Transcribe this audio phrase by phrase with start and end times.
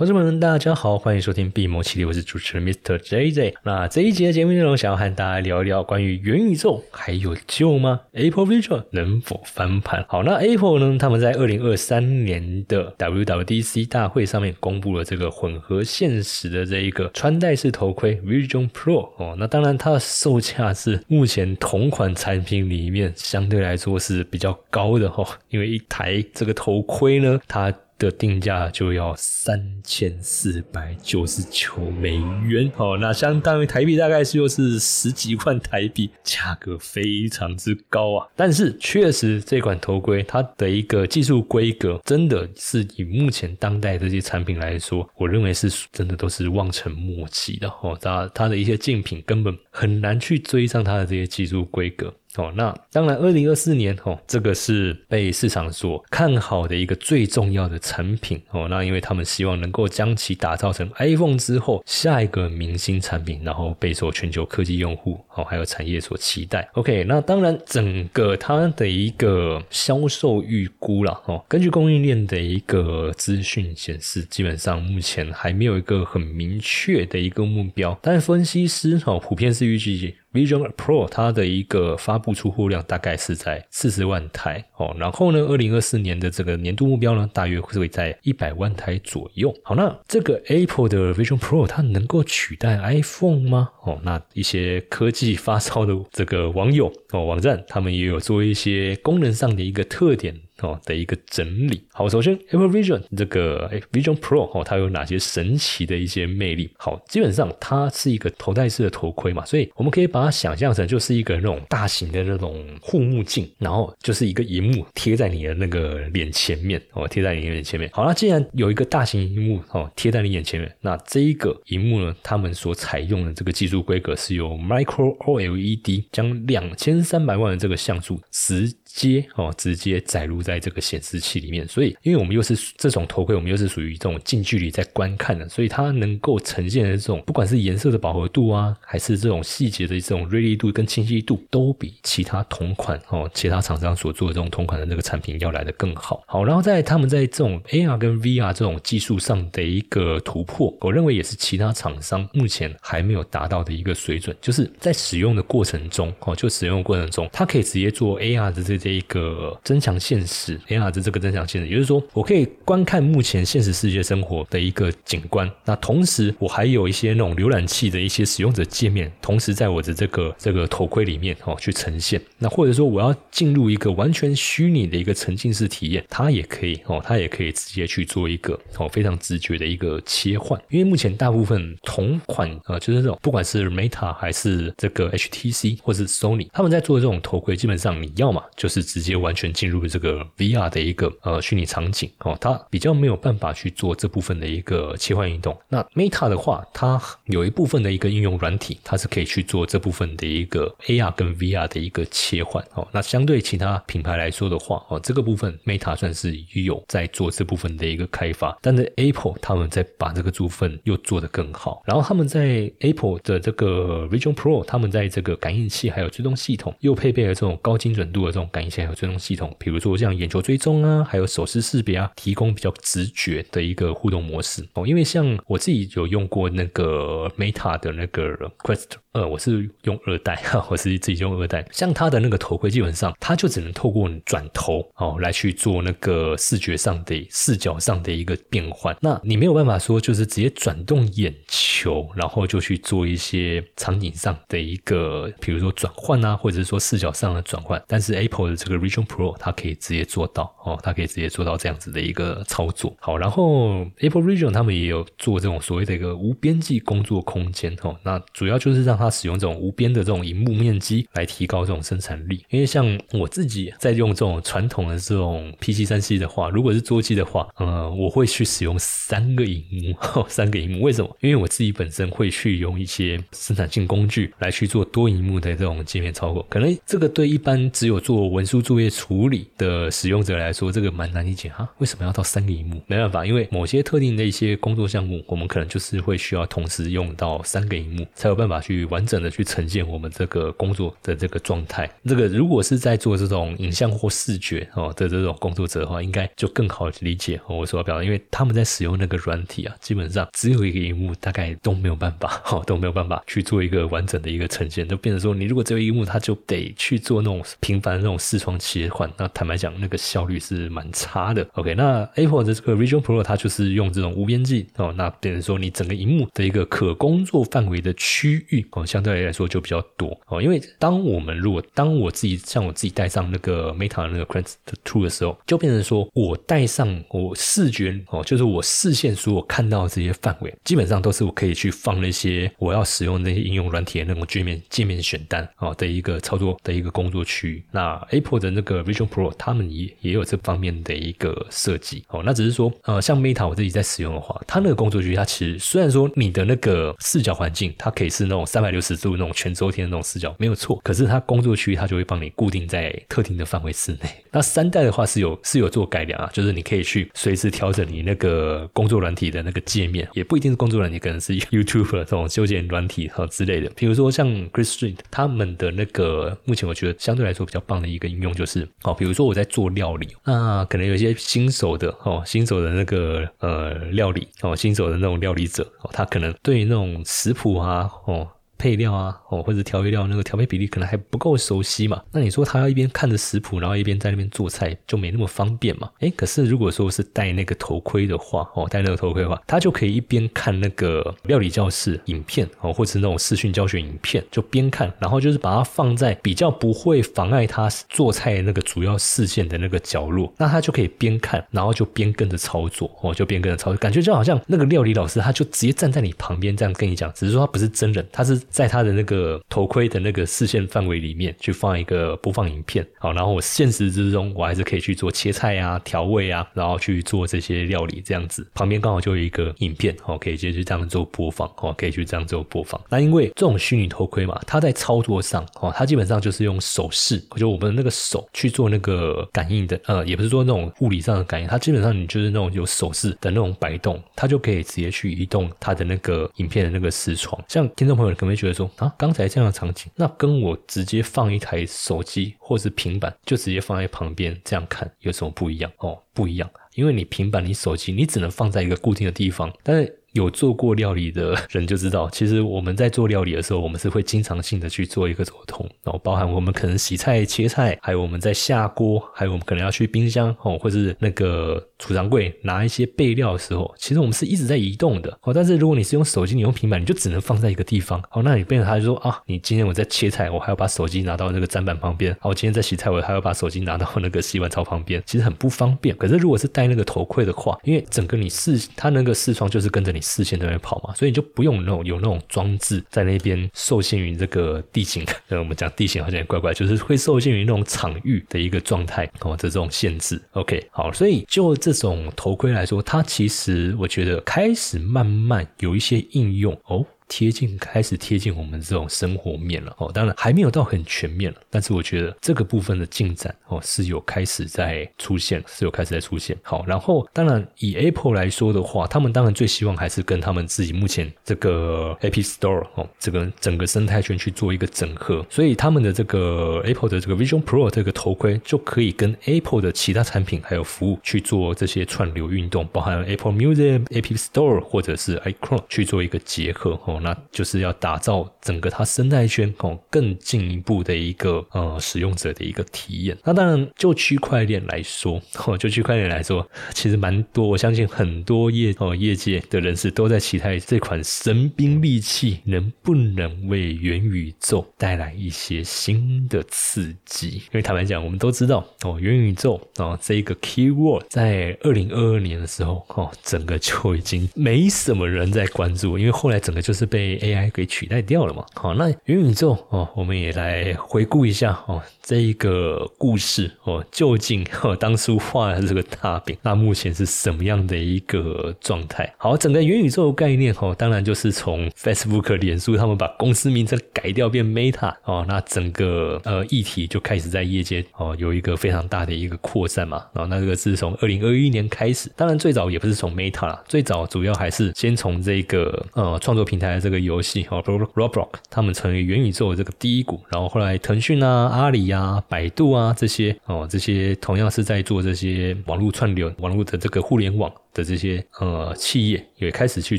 [0.00, 2.96] 同志们，大家好，欢迎收听《闭幕奇力》，我是主持人 Mr.
[2.96, 3.52] JJ。
[3.64, 10.02] 那这一集的节目内容，想要和大家聊一聊关于元宇宙还有救吗？Apple Vision 能否翻盘？
[10.08, 10.96] 好，那 Apple 呢？
[10.98, 19.36] 他们在二零二三年的 WWDC 大会上面公布了这个混合现实的这一个穿戴式头盔 Vision Pro 哦。
[19.38, 38.26] 那当然，它的售价是目前同款产品里面相对来说是比较高的哈，因为一台这个头盔呢，它的定价就要三千四百九十九美元，哦，那相当于台币大概是又是十几万台币，价格非常之高啊。
[38.34, 47.96] 但是确实这款头盔它的一个技术规格，真的是以目前当代这些产品来说，我认为是真的都是望尘莫及的哦。
[48.00, 52.10] 它它的一些竞品根本很难去追上它的这些技术规格。
[52.36, 58.68] 哦，那当然，二零二四年哦，这个是被市场所看好的一个最重要的产品哦。
[58.70, 66.68] 那因为他们希望能够将其打造成 iPhone 之后下一个明星产品，然后备受全球科技用户哦还有产业所期待。
[66.74, 77.98] OK，那当然，整个它的一个销售预估了哦，根据供应链的一个资讯显示，基本上目前还没有一个很明确的一个目标。
[78.00, 80.14] 但是分析师哦，普遍是预计。
[80.32, 89.52] Vision Pro 它的一个发布出货量大概是在四十万台哦，然后呢，二零二四年的这个年度目标呢，大约会在一百万台左右。
[89.64, 93.70] 好，那这个 Apple 的 Vision Pro 它能够取代 iPhone 吗？
[93.84, 100.40] 哦，那一些科技发烧的这个网友哦，网站他们也有做一些功能上的一个特点。
[100.60, 101.82] 哦的一个整理。
[101.92, 106.70] 好，首先 Apple Vision 这个 Vision Pro 哦，它有哪些神奇的一些魅力？
[106.78, 117.90] 好，基本上它是一个头戴式的头盔嘛，所以我们可以把它想象成就是一个那种大型的那种护目镜，然后就是一个荧幕贴在你的那个脸前面哦，贴在你脸前面。
[117.92, 130.60] 好，那既然有一个大型荧幕哦贴在你眼前面，那这一个荧幕呢，他们所采用的这个技术规格是由 Micro OLED 将两千三百万的这个像素直接哦直接载入在。
[130.60, 146.22] 这个显示器里面，所以因为我们又是这种头盔，我们又是属于这种近距离在观看的，所以它能够呈现的这种，不管是颜色的饱和度啊，还是这种细节的这种锐利度跟清晰度，都比其他同款哦，其他厂商所做的这种同款的那个产品要来的更好。
[146.26, 160.58] 好，然后在他们在这种 AR 跟 VR 这种技术上的一个突破，我认为也是其他厂商目前还没有达到的一个水准，就是在使用的过程中哦，就使用的过程中，它可以直接做 AR 的这这一个增强现实。
[160.68, 165.48] AR 的这个增强现实，也就是说，我可以观看目前现实世界生活的一个景观。
[165.64, 172.20] 那同时，我还有一些那种浏览器的一些使用者界面，同时在我的这个这个头盔里面哦去呈现。
[172.38, 180.60] 那或者说，我要进入一个完全虚拟的一个沉浸式体验，它也可以哦，它也可以直接去做一个哦非常直觉的一个切换。
[180.70, 190.26] 因为目前大部分同款呃，就是这种不管是 Meta 还是这个 HTC 或是 Sony，他们在做这种头盔，基本上你要么就是直接完全进入这个。
[190.38, 195.58] VR 的一个呃虚拟场景哦，它比较没有办法去做这部分的一个切换运动。
[195.68, 202.86] 那 Meta 的话，它有一部分的一个应用软体，它是可以去做这部分的一个 AR 跟 VR 的一个切换哦。
[202.92, 211.82] 那相对其他品牌来说的话哦，这个部分 Meta 算是有在做这部分的一个开发，但是 Apple 他们在把这个部分又做得更好。
[211.86, 220.10] 然后他们在 Apple 的这个 Vision Pro，他们在这个感应器还有追踪系统又配备了这种高精准度的这种感应器还有追踪系统，比如说像。
[220.20, 224.86] 眼球追踪啊，还有手势识别啊，提供比较直觉的一个互动模式哦。
[224.86, 228.98] 因为像我自己有用过那个 Meta 的那个 Quest。
[229.12, 231.66] 呃，我是用二代哈， 我是自己用二代。
[231.72, 238.96] 像它的那个头盔，基本上它就只能透过你转头哦来去做那个视觉上的视角上的一个变换。
[239.00, 247.82] 那你没有办法说就是直接转动眼球，然后就去做一些场景上的一个，比如说转换啊，或者是说视角上的转换。
[247.88, 252.94] 但是 Apple 这个 Vision Pro 它可以直接做到哦，它可以直接做到这样子的一个操作。
[253.00, 269.96] 好，然后 Apple Vision 他们也有做这种所谓的一个无边际工作空间哦，那主要就是让它使用这种无边的这种荧幕面积来提高这种生产力，因为像我自己在用这种传统的这种 PC 三 C 的话，如果是桌机的话，呃，我会去使用三个荧幕，
[270.28, 270.82] 三个荧幕。
[270.82, 271.16] 为什么？
[271.20, 276.46] 因为我自己本身会去用一些生产性工具来去做多荧幕的这种界面操作。
[276.48, 281.68] 可能这个对一般只有做文文书作业处理的使用者来说，这个蛮难理解哈。
[281.76, 282.82] 为什么要到三个荧幕？
[282.86, 291.86] 没办法，因为某些特定的一些工作项目，我们可能就是会需要同时用到三个荧幕，才有办法去完整的去呈现我们这个工作的这个状态。
[292.06, 311.44] 这个如果是在做这种影像或视觉哦的这种工作者的话，应该就更好理解我所要表达，因为他们在使用那个软体啊，基本上只有一个荧幕，大概都没有办法哈，都没有办法去做一个完整的一个呈现，就变成说，你如果只有一个荧幕，它就得去做那种频繁的那种视窗切换，那坦白讲，那个效率是蛮差的。
[311.54, 320.40] OK，那 Apple 的这个 Vision Pro 它就是用这种无边际哦，那变成说你整个荧幕的一个可工作范围的区域哦，相对来说就比较多哦。
[320.40, 324.54] 因为当我们如果当我自己像我自己带上那个 Meta 那个 Quest
[324.84, 337.64] Two 的时候，就变成说我带上我视觉哦，就是我视线所有看到的这些范围，基本上都是我可以去放那些我要使用那些应用软体的那种界面界面选单哦的一个操作的一个工作区域。
[337.72, 342.22] 那 Apple 的那个 Vision Pro 他们也也有这方面的一个设计哦。
[342.24, 350.78] 那只是说呃，像 Meta 我自己在使用的话，它那个工作区，它其实虽然说你的那个视角环境，它可以是那种三百六十度那种全周天的那种视角，没有错。
[350.84, 353.98] 可是它工作区，它就会帮你固定在特定的范围之内。
[354.30, 363.70] 那三代的话是有是有做改良啊，就是你可以去随时调整你那个工作软体的那个界面，也不一定是工作软体，可能是 YouTube 这种修剪软体和之类的。
[363.74, 378.26] 比如说像 Chris Street 他们的那个，目前我觉得相对来说比较棒的一个应用就是，哦，比如说我在做料理，那可能有些新手的哦，新手的那个呃料理哦，新手的那种料理者哦，他可能对那种食谱啊哦。
[378.60, 382.02] 配料啊，哦，或者调味料那个调配比例可能还不够熟悉嘛？
[382.12, 385.90] 那你说他要一边看着食谱，然后一边在那边做菜，就没那么方便嘛？
[386.00, 408.38] 诶，可是如果说是戴那个头盔的话，哦，戴那个头盔的话，他就可以一边看那个料理教室影片，哦，或者那种视讯教学影片，就边看，然后就是把它放在比较不会妨碍他做菜那个主要视线的那个角落，那他就可以边看，然后就边跟着操作，哦，就边跟着操作，感觉就好像那个料理老师他就直接站在你旁边这样跟你讲，只是说他不是真人，他是。
[408.50, 418.46] 在他的那个头盔的那个视线范围里面去放一个播放影片，好，然后我现实之中我还是可以去做切菜啊、调味啊，然后去做这些料理这样子。
[418.54, 422.80] 旁边刚好就有一个影片，哦，可以直接这样做播放，哦，可以去这样做播放。
[422.88, 437.42] 那因为这种虚拟头盔嘛，它在操作上，哦，它基本上就是用手势，就我们的那个手去做那个感应的，呃，也不是说那种物理上的感应，它基本上你就是那种有手势的那种摆动，它就可以直接去移动它的那个影片的那个视窗。
[437.48, 445.70] 像听众朋友可能觉得说啊，刚才这样的场景，那跟我直接放一台手机或是平板，就直接放在旁边这样看，有什么不一样？
[445.78, 449.99] 哦，不一样，因为你平板、你手机，你只能放在一个固定的地方，但是。
[450.12, 465.32] 有做过料理的人就知道， 其实我们在做料理的时候，我们是会经常性的去做一个走动，然后包含我们可能洗菜、切菜，还有我们在下锅，还有我们可能要去冰箱哦，或是那个储藏柜拿一些备料的时候，其实我们是一直在移动的哦。
[465.32, 468.22] 但是如果你是用手机，你用平板，你就只能放在一个地方哦。
[468.22, 475.96] 那你变成他就说啊，你今天我在切菜，我还要把手机拿到那个砧板旁边；哦，今天在洗菜，我还要把手机拿到那个洗碗槽旁边，其实很不方便。
[475.96, 480.80] 可是如果是戴那个头盔的话，因为整个你视它那个视窗就是跟着你视线在那边跑。
[480.96, 490.20] 所以你就不用那种有那种装置在那边受限于这个地形，呃，我们讲地形好像也怪怪，就是会受限于那种场域的一个状态哦的这种限制。
[490.32, 496.84] OK，好，所以就这种头盔来说，它其实我觉得开始慢慢有一些应用哦。
[497.10, 506.38] 贴近开始贴近我们这种生活面了哦，当然还没有到很全面了，但是我觉得这个部分的进展哦是有开始在出现，是有开始在出现。
[506.42, 524.60] 好，然后当然以 Apple 来说的话，他们当然最希望还是跟他们自己目前这个 App Store 哦，这个整个生态圈去做一个整合，所以他们的这个 Apple 的这个 Vision Pro 这个头盔就可以跟 Apple 的其他产品还有服务去做这些串流运动，包含 Apple Music、App Store
[524.60, 526.99] 或者是 iCloud 去做一个结合哦。
[527.02, 533.16] 那就是要打造整个它生态圈哦，更进一步的一个呃使用者的一个体验。
[533.24, 537.48] 那当然，就区块链来说， 哦，就区块链来说，其实蛮多。
[537.48, 547.28] 我相信很多业哦业界的人士都在期待这款神兵利器能不能为元宇宙带来一些新的刺激。
[547.28, 556.89] 因为坦白讲，我们都知道哦，元宇宙哦这个 keyword 在二零二二年的时候哦，整个就已经没什么人在关注，因为后来整个就是。
[556.90, 558.44] 被 AI 给取代掉了嘛。
[558.54, 569.14] 好，那元宇宙哦，我们也来回顾一下哦，这一个故事哦，究竟哦当初画的这个大饼，那目前是什么样的一个状态？
[569.16, 580.04] 好，整个元宇宙概念哦，当然就是从 Facebook、脸书他们把公司名称改掉变 Meta 哦，那整个呃议题就开始在业界哦有一个非常大的一个扩散嘛。
[580.12, 599.98] 然后那这个是从二零二一年开始，当然最早也不是从 Meta 啦，最早主要还是先从这个呃创作平台这个游戏哦，Roblox 他们成为元宇宙的这个第一股，然后后来腾讯啊、阿里啊、百度啊这些哦，这些同样是在做这些网络串流、网络的这个互联网的这些呃企业，也开始去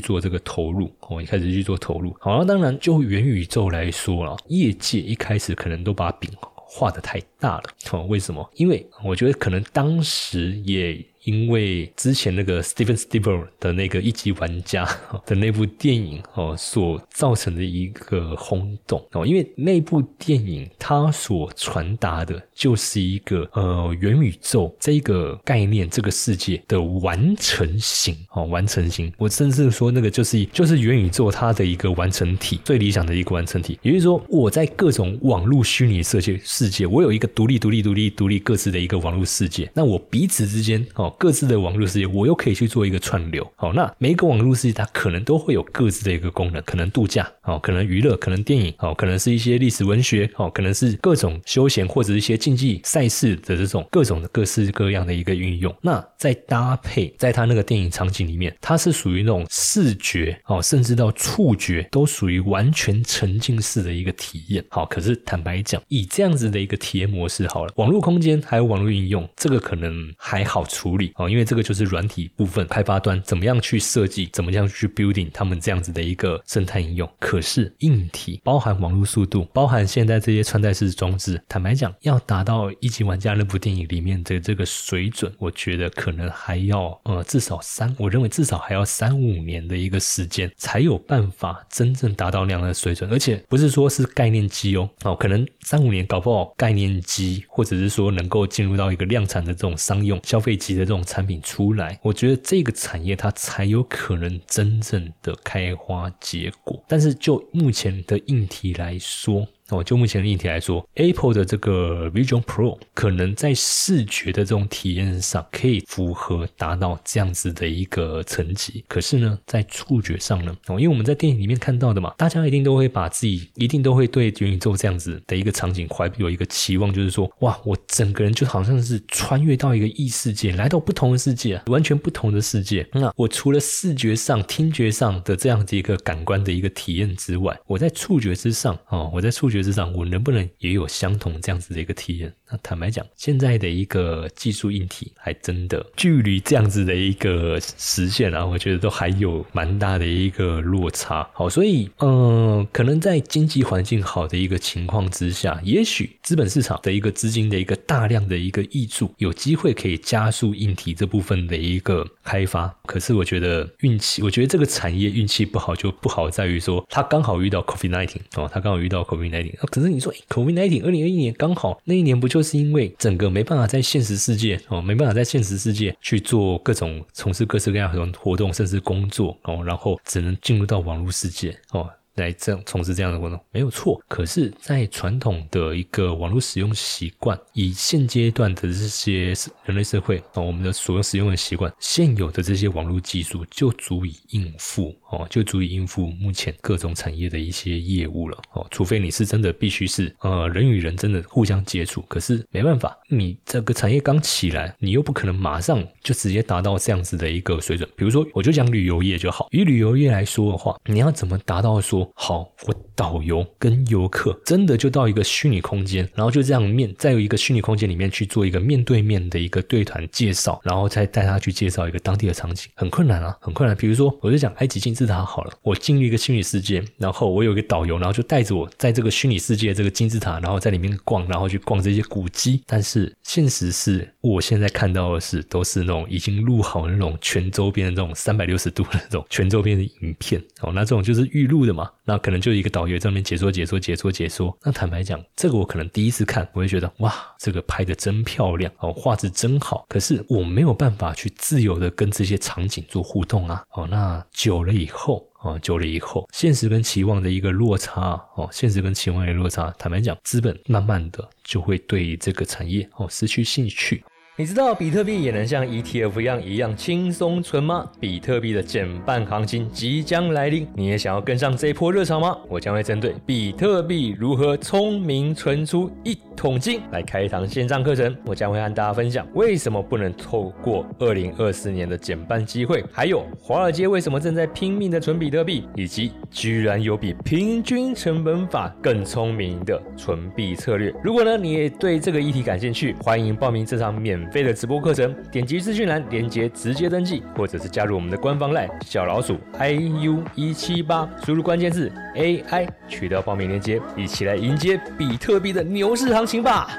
[0.00, 2.14] 做这个投入哦，也开始去做投入。
[2.20, 8.50] 好，那当然就元宇宙来说了，业界一开始可能都把饼画的太大了哦，为什么？
[8.54, 11.04] 因为我觉得可能当时也。
[11.24, 14.84] 因为之前那个 Steven Spielberg 的那个一级玩家
[15.26, 29.12] 的那部电影哦，所造成的一个轰动哦，因为那部电影它所传达的就是一个呃元宇宙这个概念，这个世界的完成型哦，完成型。
[29.16, 33.78] 我甚至说那个就是就是元宇宙它的一个完成体，最理想的一个完成体。
[33.82, 41.11] 也就是说，我在各种网络虚拟世界世界，我有一个独立、独立、独立、独立各自的一个网络世界，那我彼此之间哦。
[41.18, 43.50] 各自的网络世界，我又可以去做一个串流。
[43.56, 55.74] 好，那每一个网络世界，它可能都会有各自的一个功能，可能度假，哦，可能娱乐，可能电影，哦，可能是一些历史文学，哦，可能是各种休闲或者一些竞技赛事的这种各种的各式各样的一个运用。
[55.80, 64.64] 那再搭配在它那个电影场景里面，它是属于那种视觉，哦，甚至到触觉都属于完全沉浸式的一个体验。
[64.68, 71.01] 好，可是坦白讲，以这样子的一个体验模式，好了，网络空间还有网络应用，这个可能还好处理。
[71.16, 77.10] 哦，因为这个就是软体部分开发端怎么样去设计，怎么样去 building 他们这样子的一个生态应用。
[77.18, 93.10] 可是硬体包含网络速度，包含现在这些穿戴式装置，坦白讲，要达到一级玩家那部电影里面的这个水准，我觉得可能还要呃至少三，我认为至少还要三五年的一个时间，才有办法真正达到那样的水准。
[93.10, 100.82] 而且不是说是概念机哦，哦，可能三五年搞不好概念机，或者是说能够进入到一个量产的这种商用消费级的。
[100.92, 106.84] 这种产品出来，我觉得这个产业它才有可能真正的开花结果。
[106.86, 118.84] 但是就目前的硬体来说，哦，就目前的硬体来说，Apple 的这个 Vision Pro 可能在视觉的这种体验上可以符合达到这样子的一个层级。
[118.86, 132.86] 可是呢，在触觉上呢，哦，因为我们在电影里面看到的嘛，大家一定都会把自己一定都会对元宇宙这样子的一个场景怀有一个期望，就是说，哇，我整个人就好像是穿越到一个异世界，来到不同的世界，完全不同的世界。
[132.92, 139.61] 那我除了视觉上、听觉上的这样子一个感官的一个体验之外，我在触觉之上，哦，我在触觉。
[139.62, 142.32] 之上，我能不能也有相同这样子的一个体验？
[142.50, 151.28] 那坦白讲，现在的一个技术硬体还真的距离这样子的一个实现啊，我觉得都还有蛮大的一个落差。
[151.32, 162.74] 好，所以嗯，可能在经济环境好的一个情况之下，也许资本市场的一个资金的一个大量的一个溢注，有机会可以加速硬体这部分的一个开发。
[162.84, 169.41] 可是我觉得运气，我觉得这个产业运气不好就不好在于说，它刚好遇到 COVID nineteen 哦，它刚好遇到 COVID nineteen。
[169.70, 181.88] 可是你说，COVID nineteen 二零二一年刚好那一年不就是因为整个没办法在现实世界哦，没办法在现实世界去做各种从事各式各样的活动，甚至工作哦，然后只能进入到网络世界哦。
[182.16, 198.66] 来这样从事这样的活动没有错，可是，在传统的一个网络使用习惯，以现阶段的这些人类社会啊，我们的所用使用的习惯，现有的这些网络技术就足以应付哦，就足以应付目前各种产业的一些业务了哦。
[198.70, 207.88] 除非你是真的必须是呃人与人真的互相接触，可是没办法，你这个产业刚起来，你又不可能马上就直接达到这样子的一个水准。
[207.96, 212.01] 比如说，我就讲旅游业就好，以旅游业来说的话，你要怎么达到说？
[212.14, 223.76] 好，我导游跟游客真的就到一个虚拟空间，然后就这样面，在有一个虚拟空间里面去做一个面对面的一个对谈介绍，然后再带他去介绍一个当地的场景，很困难啊，很困难。
[223.76, 232.62] 比如说，我就讲埃及金字塔好了，我进入一个虚拟世界，然后我有一个导游，然后就带着我在这个虚拟世界这个金字塔，然后在里面逛，然后去逛这些古迹。
[232.68, 241.90] 但是现实是，我现在看到的是都是那种已经录好那种全周边的这种三百六十度的那种全周边的影片哦，那这种就是预录的嘛。
[242.04, 244.56] 那可能就一个导游在那边解说解说解说解说。
[244.62, 249.84] 那坦白讲，这个我可能第一次看，我会觉得哇，这个拍的真漂亮哦，画质真好。
[249.88, 253.64] 可是我没有办法去自由的跟这些场景做互动啊。
[253.72, 255.26] 哦，那久了以后。
[255.42, 264.04] 哦，久了以后，现实跟期望的一个落差，哦，现实跟期望的落差，坦白讲，资本慢慢的就会对这个产业哦失去兴趣。
[264.38, 267.86] 你知道比特币也能像 ETF 一样一样轻松存吗？
[268.00, 272.34] 比特币的减半行情即将来临，你也想要跟上这一波热潮吗？
[272.48, 278.16] 我将会针对比特币如何聪明存出一桶金来开一堂线上课程。
[278.24, 290.90] 我将会和大家分享为什么不能透过2024年的减半机会，还有华尔街为什么正在拼命的存比特币，以及居然有比平均成本法更聪明的存币策略。
[291.04, 294.21] 如果呢你也对这个议题感兴趣，欢迎报名这场免。
[294.22, 306.70] 免费的直播课程，点击资讯栏连接直接登记，或者是加入我们的官方 LINE 小老鼠 iu 一七八，输入关键字 AI 取得报名链接，一起来迎接比特币的牛市行情吧！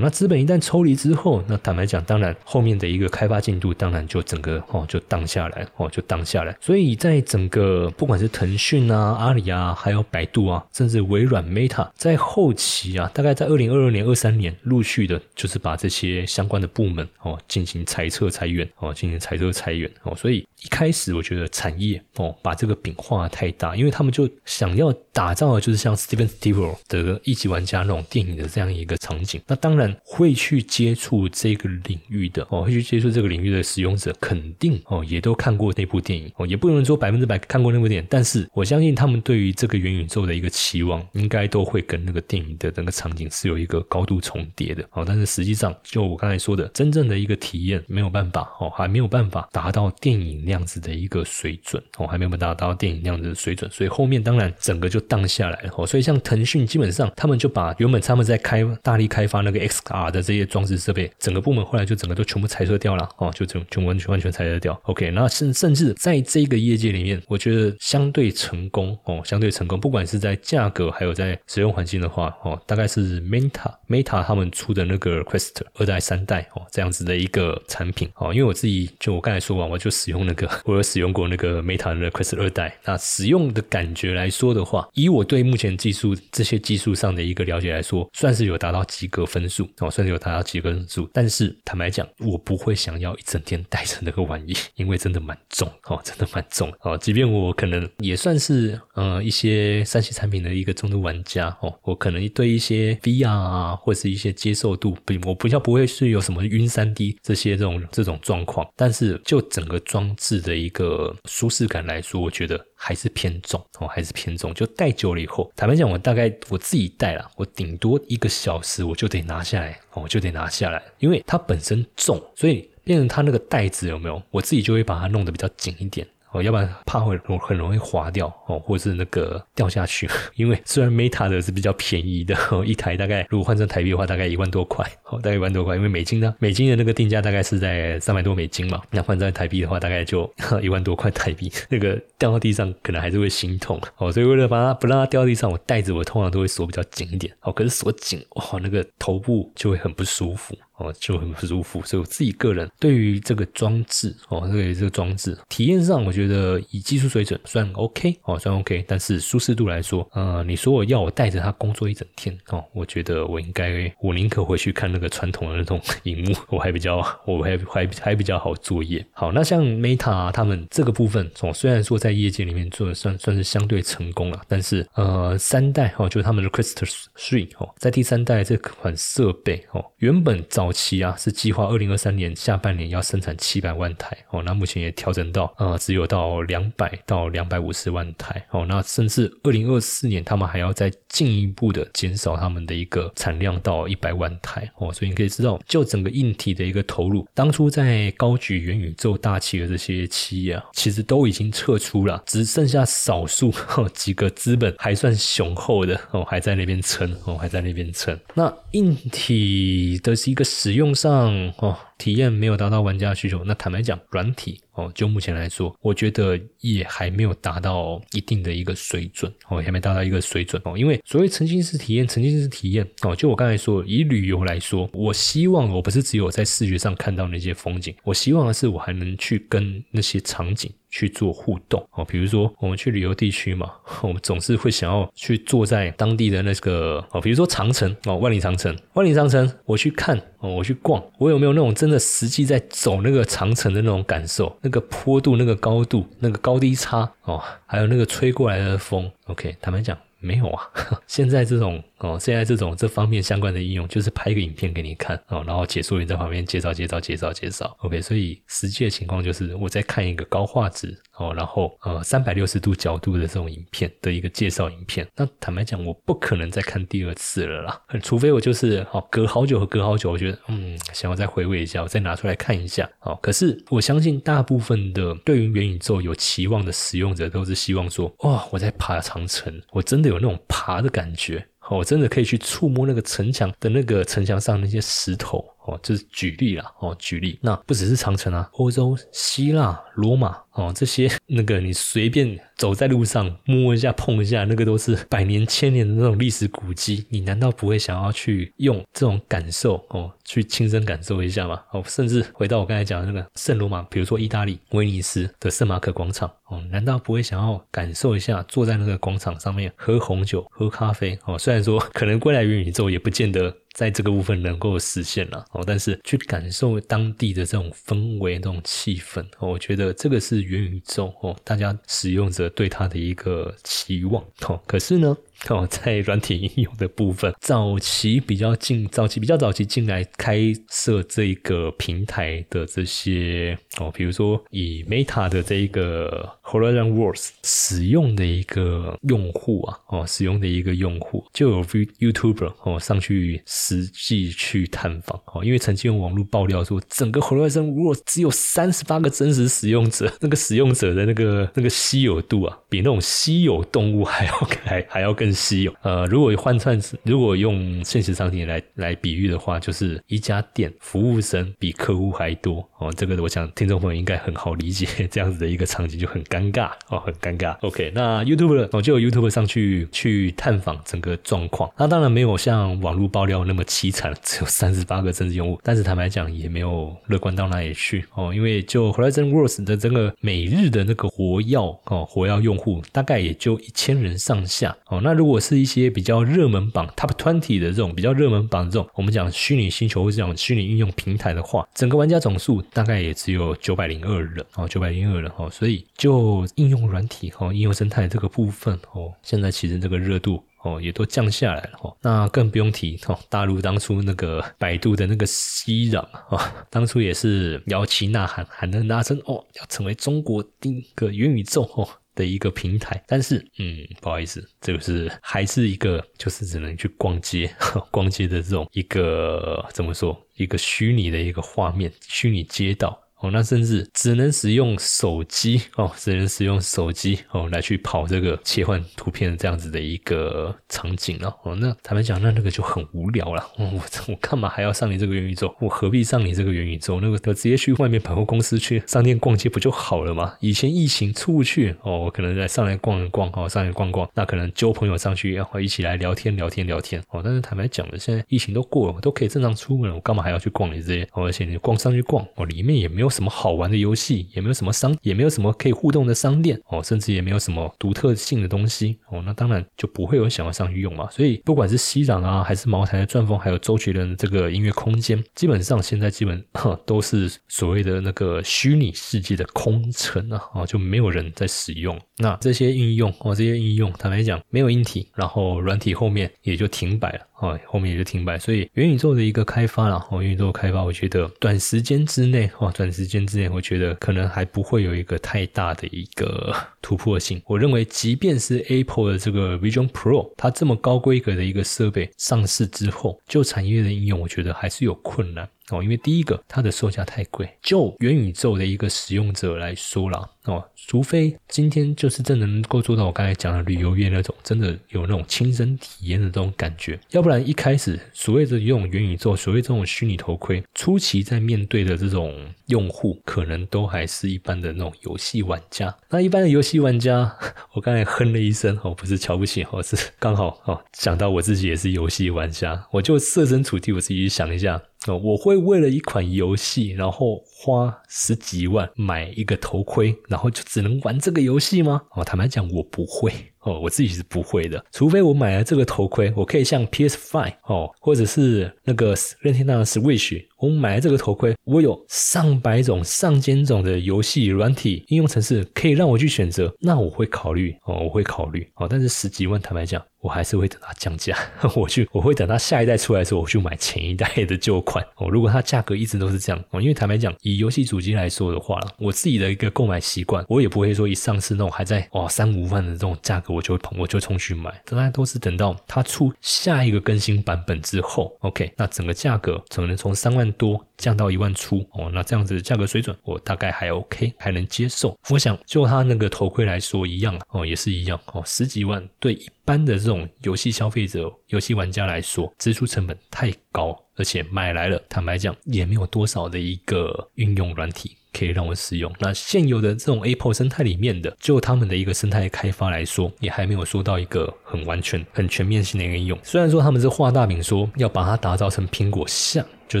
[0.00, 6.56] 那资本一旦抽离之后，那坦白讲，当然后面的一个开发进度，当然就整个哦就荡下来，哦就荡下来。
[6.60, 29.40] 所以在整个不管是腾讯啊、阿里啊，还有百度啊，甚至微软 Meta，在后期啊，大概在二零二二年、二三年，陆续的就是把这些相关的部门哦进行裁撤裁员，哦进行裁撤裁员，哦，所以一开始我觉得产业哦把这个饼画太大，因为他们就想要打造的就是像 Steven Spielberg 的一级玩家那种电影的这样一个场景。
[29.46, 29.96] 那当然然。
[30.04, 45.02] 会去接触这个领域的哦，会去接触这个领域的使用者，肯定哦也都看过那部电影哦，也不能说百分之百看过那部电影，但是我相信他们对于这个元宇宙的一个期望，应该都会跟那个电影的那个场景是有一个高度重叠的哦。
[45.04, 55.84] 但是实际上，就我刚才说的，真正的一个体验没有办法哦，还没有办法达到电影那样子的一个水准哦，还没有办法达到电影那样子的水准，所以后面当然整个就荡下来了哦。
[55.84, 59.63] 所以像腾讯，基本上他们就把原本他们在开大力开发那个。
[59.66, 64.78] XR 的这些装置设备，整个部门后来就整个都全部裁撤掉了哦，就全全完全完全裁撤掉。
[64.84, 89.53] OK，那甚甚至在这个业界里面，我觉得相对成功哦，相对成功，不管是在价格还有在使用环境的话哦，大概是 Meta Meta 他们出的那个 Quest 二代三代哦这样子的一个产品哦，因为我自己就我刚才说完，我就使用那个，我有使用过那个 Meta 的 Quest 二代，那使用的感觉来说的话，以我对目前技术这些技术上的一个了解来说，算是有达到及格分数。
[89.80, 96.96] 哦，甚至有达到几个人数，但是坦白讲，我不会想要一整天带着那个玩意， 因为真的蛮重哦，真的蛮重哦。
[96.96, 112.64] 即便我可能也算是呃一些三 C 产品的一个重度玩家哦，我可能对一些 VR 啊或是一些接受度不，我不叫不会是有什么晕三 D 这些这种这种状况，但是就整个装置的一个舒适感来说，我觉得。
[112.74, 114.52] 还是偏重哦，还是偏重。
[114.54, 124.22] 就戴久了以后，坦白讲，我大概我自己戴了，我顶多一个小时我就得拿下来哦，就得拿下来，因为它本身重，所以变成它那个带子有没有？
[124.30, 126.06] 我自己就会把它弄得比较紧一点。
[126.34, 130.10] 哦，要不然怕会很容易滑掉哦，或是那个掉下去。
[130.34, 135.76] 因为虽然 Meta 的是比较便宜的，一台大概如果换成台币的话，大概一万多块，哦，大概一万多块。
[135.76, 140.28] 因为美金呢，美金的那个定价大概是在三百多美金嘛，那换在台币的话，大概就
[140.60, 141.50] 一万多块台币。
[141.68, 147.32] 那个掉到地上可能还是会心痛哦，所以为了把它不让它掉到地上，我袋子我通常都会锁比较紧一点。
[147.42, 150.56] 哦，可是锁紧哇，那个头部就会很不舒服。
[150.76, 169.06] 哦，就很不舒服，所以我自己个人对于这个装置哦，对这个装置体验上，我觉得以技术水准算 OK 哦，算 OK，但是舒适度来说，呃，你说我要我带着它工作一整天哦，我觉得我应该，我宁可回去看那个传统的那种 荧幕，我还比较，我还还还比较好作业。
[169.12, 180.63] 好，那像 Meta 他们这个部分，哦，虽然说在业界里面做的算算是相对成功了，但是呃，三代哦，就是他们的 Crystal Three 哦，在第三代这款设备哦，原本早。
[180.64, 203.52] 早期啊是计划二零二三年下半年要生产七百万台哦，那目前也调整到呃只有到两百到两百五十万台哦，那甚至二零二四年他们还要再进一步的减少他们的一个产量到一百万台哦，所以你可以知道，就整个硬体的一个投入，当初在高举元宇宙大旗的这些企业啊，其实都已经撤出了，只剩下少数
[203.92, 208.18] 几个资本还算雄厚的哦，还在那边撑哦，还在那边撑。
[208.32, 210.42] 那硬体的是一个。
[210.56, 211.76] 使用上哦。
[212.04, 220.76] 体验没有达到玩家需求，那坦白讲，软体哦，就目前来说，我觉得也还没有达到一定的一个水准哦，还没达到一个水准哦。
[220.76, 230.70] 因为所谓沉浸式体验，沉浸式体验哦，就我刚才说，以旅游来说，我希望我不是只有在视觉上看到那些风景，我希望的是我还能去跟那些场景。
[230.90, 233.68] 去做互动哦，比如说我们去旅游地区嘛，
[234.00, 244.56] 我们总是会想要去坐在当地的那个哦，比如说长城哦，万里长城，万里长城，我去看哦，我去逛，我有没有那种真的实际在走那个长城的那种感受？
[244.62, 249.96] 那个坡度、那个高度、那个高低差哦，还有那个吹过来的风，OK，坦白讲。
[250.20, 250.70] 没有啊，
[251.06, 265.06] 现在这种哦，现在这种这方面相关的应用，就是拍个影片给你看哦，然后解说员在旁边介绍介绍介绍介绍，OK，所以实际的情况就是我在看一个高画质哦，然后呃三百六十度角度的这种影片的一个介绍影片。
[265.16, 273.18] 那坦白讲，我不可能再看第二次了啦，除非我就是哦隔好久和隔好久，我觉得嗯想要再回味一下，我再拿出来看一下哦。
[273.20, 280.14] 可是我相信大部分的对于元宇宙有期望的使用者，都是希望说哇我在爬长城，我真的。
[280.14, 290.36] 有那种爬的感觉，哦，真的可以去触摸那个城墙的那个城墙上那些石头，哦，这是举例啦，哦，举例，那不只是长城啊，欧洲、希腊、罗马。
[290.54, 301.60] 哦，这些那个你随便走在路上摸一下碰一下，那个都是百年千年的那种历史古迹，你难道不会想要去用这种感受哦，去亲身感受一下吗？
[301.72, 311.18] 哦，甚至回到我刚才讲的那个圣罗马，比如说意大利威尼斯的圣马可广场，哦，难道不会想要感受一下坐在那个广场上面喝红酒、喝咖啡？
[311.24, 320.44] 哦，虽然说可能归来元宇宙也不见得在这个部分能够实现了，哦，但是去感受当地的这种氛围、这种气氛，我觉得这个是。
[320.44, 325.16] 元宇宙哦，大家使用者对它的一个期望哦，可是呢。
[325.48, 354.32] 哦， 在软体应用的部分，早期比较近，早期比较早期进来开设这个平台的这些哦，比如说以 Meta 的这一个 Horizon Worlds 使用的一个用户啊，哦，使用的一个用户就有 YouTuber 哦上去实际去探访哦，因为曾经有网络爆料说，整个 Horizon Worlds 只有三十八个真实使用者， 那个使用者的那个那个稀有度啊，比那种稀有动物还要
[354.64, 355.34] 还还要更。
[355.34, 362.92] 稀有，呃，如果换算，如果用现实场景来来比喻的话，就是一家店服务生比客户还多哦。
[362.96, 367.56] 这个我想听众朋友应该很好理解， 这样子的一个场景就很尴尬哦，很尴尬。
[367.60, 411.88] OK，那 YouTube 我就有 YouTube 上去去探访整个状况，那当然没有像网络爆料那么凄惨，只有三十八个真实用户，但是坦白讲也没有乐观到哪里去哦，因为就 Horizon Worlds 的整个每日的那个活跃哦，活跃用户大概也就一千人上下哦，那如果是一些比较热门榜 Top Twenty 的这种比较热门榜这种，我们讲虚拟星球或者讲虚拟应用平台的话，整个玩家总数大概也只有九百零二人哦，九百零二人哦，所以就哦应用软体哈，应用生态这个部分哦，现在其实这个热度哦也都降下来了哦，那更不用提哦，大陆当初那个百度的那个熙壤啊，当初也是摇旗呐喊，喊得很大声哦，要成为中国第一个元宇宙哦。
[412.16, 417.52] 的一个平台，但是，嗯，不好意思，这个是还是一个，就是只能去逛街，
[417.90, 422.96] 逛街的这种一个怎么说，一个虚拟的一个画面，虚拟街道。
[423.24, 431.54] 哦，那甚至只能使用手机哦，只能使用手机哦来去跑这个切换图片这样子的一个场景了哦。
[431.54, 433.42] 那坦白讲，那那个就很无聊了。
[433.56, 435.54] 我我干嘛还要上你这个元宇宙？
[435.58, 437.00] 我何必上你这个元宇宙？
[437.00, 440.34] 那个直接去外面百货公司去商店逛街不就好了吗？
[440.40, 447.22] 以前疫情出不去哦，我可能在上来逛一逛哦，上来逛逛，那可能揪朋友上去然后一起来聊天聊天聊天哦。
[447.24, 451.08] 但是坦白讲的，现在疫情都过了，我都可以正常出门了，我干嘛还要去逛你这些？
[451.12, 453.13] 而且你逛上去逛哦，里面也没有。
[453.14, 461.08] 什么好玩的游戏也没有，什么商也没有什么可以互动的商店哦，甚至也没有什么独特性的东西哦，那当然就不会有想要上去用嘛。
[461.10, 466.44] 所以不管是西壤啊，还是茅台的钻风，还有周杰伦这个音乐空间，基本上现在基本
[466.84, 471.98] 都是所谓的那个虚拟世界的空城啊，哦，就没有人在使用。
[472.18, 477.20] 那这些应用哦，这些应用坦白讲没有硬体，然后软体后面也就停摆了。
[477.44, 487.42] 哦，后面也就停摆，所以元宇宙的一个开发了，哦，元宇宙开发，我觉得短时间之内，哦，短时间之内，我觉得可能还不会有一个太大的一个突破性。
[487.44, 495.46] 我认为，即便是 Apple 的这个 Vision Pro，它这么高规格的一个设备上市之后，就产业的应用，我觉得还是有困难。
[495.70, 512.34] 哦，因为第一个它的售价太贵，就元宇宙的一个使用者来说啦，哦，除非今天就是真能够做到我刚才讲的旅游业那种，真的有那种亲身体验的这种感觉，要不然一开始所谓的用元宇宙，所谓这种虚拟头盔，初期在面对的这种
[512.66, 515.96] 用户，可能都还是一般的那种游戏玩家。
[516.10, 517.34] 那一般的游戏玩家，
[517.72, 524.82] 我刚才哼了一声，哦，不是瞧不起，哦，是刚好哦想到我自己也是游戏玩家，我就设身处地，我自己想一下。
[525.08, 532.02] 我会为了一款游戏，然后花十几万买一个头盔，然后就只能玩这个游戏吗？
[532.10, 533.32] 哦，坦白讲，我不会。
[533.60, 551.34] 哦，我自己是不会的，除非我买了这个头盔，我可以像 PS Five 哦，或者是那个任天堂的 Switch，我买了这个头盔，我有上百种、上千种的游戏软体应用程式可以让我去选择，那我会考虑哦，我会考虑哦，但是十几万，坦白讲，我还是会等它降价，
[551.74, 555.30] 我去，我会等它下一代出来的时候，我去买前一代的旧款哦。
[555.30, 563.52] 如果它价格一直都是这样哦，因为坦白讲，以游戏主机来说的话，我自己的一个购买习惯，我也不会说一上市那种还在哦三五万的这种价格。
[563.52, 575.14] 我就我就冲去买，当然都是等到它出下一个更新版本之后，OK，那整个价格可能从三万多降到一万出哦，那这样子的价格水准我大概还 OK，还能接受。
[575.28, 588.16] 我想就它那个头盔来说一样哦，也是一样哦，十几万对一般的这种游戏消费者、游戏玩家来说，支出成本太高，而且买来了，坦白讲也没有多少的一个运用软体。
[588.36, 589.14] 可以让我使用。
[589.20, 596.36] 那现有的这种 Apple 生态里面的，就他们的一个生态开发来说，也还没有说到一个很完全、很全面性的应用。
[596.42, 599.64] 虽然说他们是画大饼，说要把它打造成苹果像。
[599.94, 600.00] 就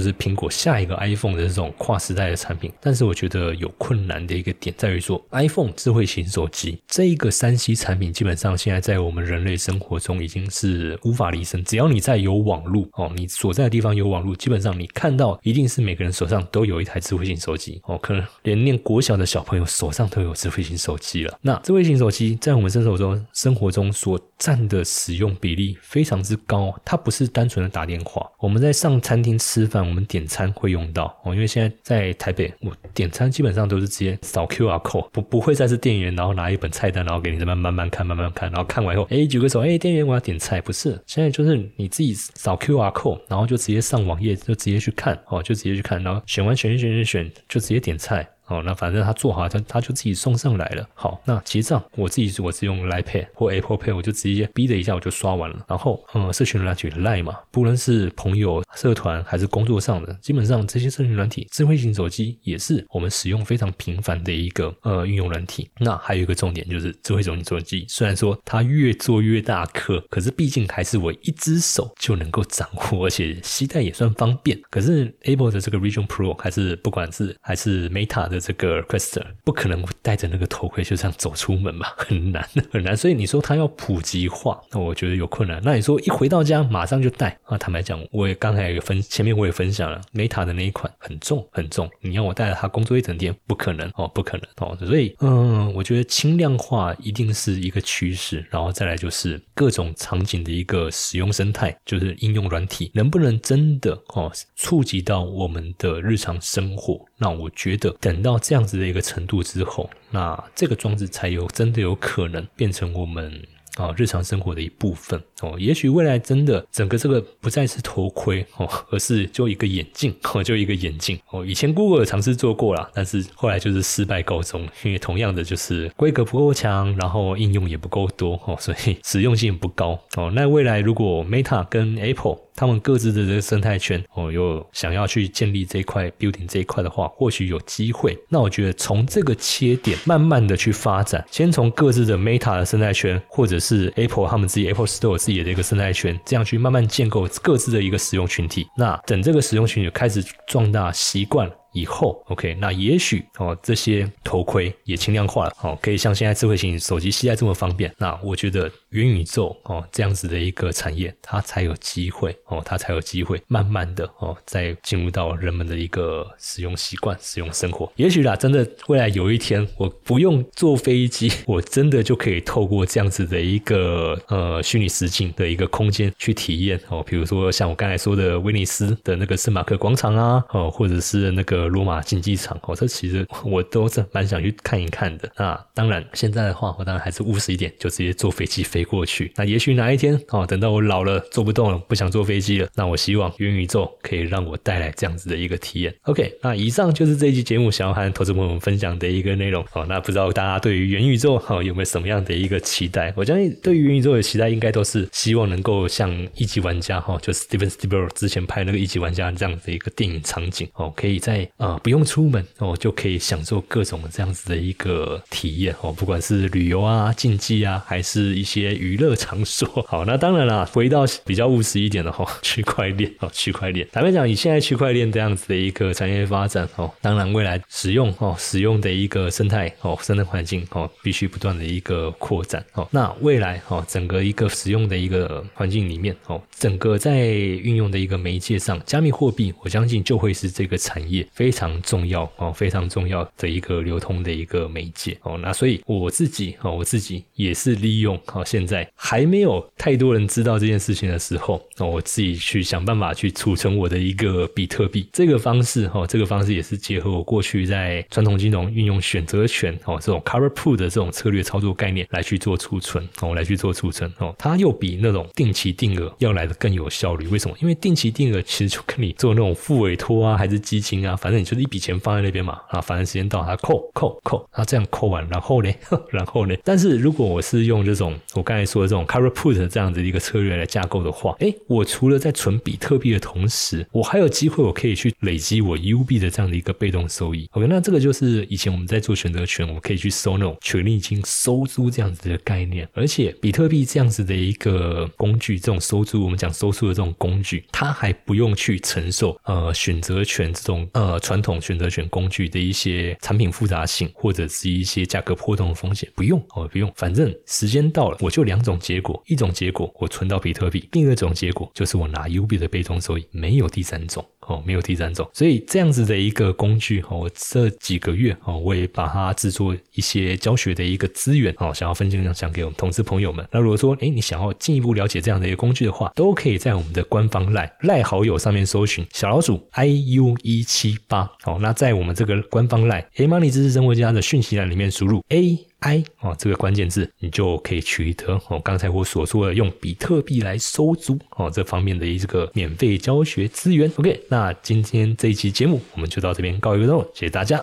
[0.00, 11.62] 是苹果下一个 iPhone 的这种跨时代的产品，但是我觉得有困难的一个点在于说，iPhone 智慧型手机这一个三 C 产品，基本上现在在我们人类生活中已经是无法离身。
[11.62, 21.38] 只要你在有网络哦，你所在的地方有网络，基本上你看到一定是每个人手上都有一台智慧型手机哦，可能连念国小的小朋友手上都有智慧型手机了。
[21.40, 29.68] 那智慧型手机在我们生活中生活中所占的使用比例非常之高，它不是单纯的打电话，我们在上餐厅吃。
[29.74, 48.28] 饭我们点餐会用到哦，因为现在在台北，我点餐基本上都是直接扫 QR code，不不会再是店员，然后拿一本菜单，然后给你这边慢慢看，慢慢看，然后看完以后，哎，举个手，哎，店员我要点菜，不是，现在就是你自己扫 QR code，然后就直接上网页，就直接去看，哦，就直接去看，然后选完选选选选，就直接点菜。
[48.46, 50.86] 哦，那反正他做好，他他就自己送上来了。
[50.94, 55.64] 好，那结账我自己我是用 Line Pay 或 Apple Pay，我就直接逼的一下我就刷完了。
[55.66, 65.70] 然后，嗯，社群软体 Line 嘛，不论是朋友、社团还是工作上的，基本上这些社群软体，智慧型手机也是我们使用非常频繁的一个呃运用软体。
[65.78, 74.60] 那还有一个重点就是，智慧型手机虽然说它越做越大颗，可是毕竟还是我一只手就能够掌握，而且携带也算方便。
[74.68, 78.33] 可是 Apple 的这个 Vision Pro 还是不管是还是 Meta 的。
[78.34, 82.96] 的这个 Quest 不可能戴着那个头盔就这样走出门吧， 很难很难。
[82.96, 85.60] 所以你说它要普及化，那我觉得有困难。
[85.64, 87.56] 那你说一回到家马上就戴啊？
[87.56, 94.76] 坦白讲，我也刚才有分前面我也分享了，Meta 的那一款很重很重，你要我带着它工作一整天，不可能哦，不可能哦。
[94.84, 107.04] 所以嗯，我觉得轻量化一定是一个趋势，然后再来就是各种场景的一个使用生态，就是应用软体能不能真的哦触及到我们的日常生活？
[107.24, 108.24] 那我觉得等。
[108.24, 113.38] 到这样子的一个程度之后，那这个装置才有真的有可能变成我们
[113.76, 115.56] 啊日常生活的一部分哦。
[115.58, 121.44] 也许未来真的整个这个不再是头盔哦，而是就一个眼镜哦，就一个眼镜哦。
[121.44, 130.32] 以前 Google 尝试做过了，但是后来就是失败告终，因为同样的就是规格不够强，然后应用也不够多哦，所以实用性不高哦。
[130.34, 138.16] 那未来如果 Meta 跟 Apple 他们各自的这个生态圈哦，又想要去建立这一块 building 这一块的话，或许有机会。
[138.28, 148.66] 那我觉得从这个切点慢慢的去发展，先从各自的 Meta 的生态圈，或者是 Apple 他们自己 Apple Store 自己的一个生态圈，这样去慢慢建构各自的一个使用群体。
[148.76, 151.54] 那等这个使用群体开始壮大习惯了。
[151.74, 157.92] 以后，OK，那也许哦，这些头盔也轻量化了，哦，可以像现在智慧型手机携带这么方便。
[157.98, 167.92] 那我觉得元宇宙哦这样子的一个产业，它才有机会哦，它才有机会慢慢的哦，再进入到人们的一个使用习惯、使用生活。
[167.96, 181.63] 也许啦，真的未来有一天，我不用坐飞机，我真的就可以透过这样子的一个呃虚拟实境的一个空间去体验哦，比如说像我刚才说的威尼斯的那个圣马克广场啊，哦，或者是那个。
[181.68, 185.30] 罗马竞技场哦，这其实我都是蛮想去看一看的。
[185.36, 189.32] 那当然，现在的话，我当然还是务实一点，就直接坐飞机飞过去。
[189.36, 195.94] 那也许哪一天哦，等到我老了坐不动了，不想坐飞机了，那我希望元宇宙可以让我带来这样子的一个体验。
[196.02, 199.84] OK，那以上就是这一期节目想要和投资朋友们分享的一个内容哦。
[199.88, 203.12] 那不知道大家对于元宇宙哈有没有什么样的一个期待？
[203.16, 219.68] 我相信对于元宇宙的期待，应该都是希望能够像一级玩家哈，就 Steven Spielberg 之前拍那个一级玩家这样子一个电影场景哦，可以在啊不用出门哦就可以享受各种这样子的一个体验哦，不管是旅游啊、竞技啊，还是一些娱乐场所。
[219.86, 223.86] 好，那当然啦，回到比较务实一点的哈， 区块链哦，区块链。
[223.92, 232.86] 坦白讲，以现在区块链这样子的一个产业发展哦，当然未来使用哦，使用的一个生态哦，生态环境哦，必须不断的一个扩展哦。
[232.90, 245.36] 那未来哦，整个一个使用的一个环境里面哦，整个在运用的一个媒介上，加密货币，我相信就会是这个产业非常重要哦，非常重要的一个流通的一个媒介哦。
[245.42, 255.06] 那所以我自己哦，我自己也是利用哦，现在还没有太多人知道这件事情的时候，哦，我自己去想办法去储存我的一个比特币。
[255.12, 267.28] 这个方式哈，这个方式也是结合我过去在传统金融运用选择权哦，这种 cover put 的这种策略操作概念来去做储存哦，来去做储存哦，它又比那种定期定额要来的更有效率。
[267.28, 267.54] 为什么？
[267.60, 275.72] 因为定期定额其实就跟你做那种副委托啊，还是基金啊，反正你就是一笔钱放在那边嘛啊，反正时间到它扣扣扣，它这样扣完，然后呢，
[276.10, 276.54] 然后呢？
[276.64, 287.48] 但是如果我是用这种我刚才说的这种 cover put 这样子一个策略来架构的话，哎，我除了在存比特币的同时，我还有机会我可以去累积我 U 币的这样的一个被动收益。
[287.52, 314.24] OK，那这个就是以前我们在做选择权，我们可以去收那种权利金收租这样子的概念，而且比特币这样子的一个工具，这种收租我们讲收租的这种工具，它还不用去承受呃选择权这种呃传统选择权工具的一些产品复杂性或者是一些价格波动的风险，不用哦，不用，反正时间到了，我就两种结果，一种结果我存到比特币，另一种结果就是我拿 U 币的被动收益，没有第三种。
[314.46, 323.46] 哦，没有第三种，所以这样子的一个工具哦，我这几个月哦，我也把它制作一些教学的一个资源哦，想要分享想给我们同事朋友们。
[323.50, 331.30] 那如果说哎，你想要进一步了解这样的一个工具的话，都可以在我们的官方赖赖好友上面搜寻小老鼠 i u 一七八。
[331.42, 335.58] 好，那在我们这个官方赖 A Money 知识生活家的讯息栏里面输入 A。
[335.84, 338.58] I 哦，这个关键字你就可以取得哦。
[338.64, 343.90] 刚才我所说的用比特币来收租哦，这方面的一个免费教学资源。
[343.96, 347.62] OK，那今天这一期节目我们就到这边告一个段落，谢谢大家。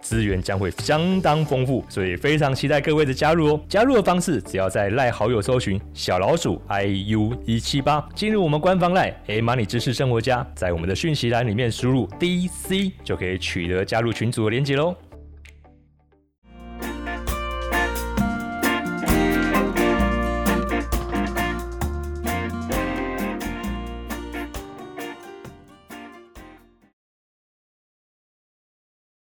[0.00, 3.60] 资源将会相当丰富，所以非常期待各位的加入哦！
[3.68, 14.94] 加入的方式只要在赖好友搜寻小老鼠 i u 一七八，进入我们官方赖 A Money 知识生活家，在我们的讯息栏里面输入 D C 就可以取得加入群组的连接喽。